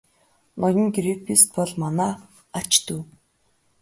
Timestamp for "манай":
1.83-2.13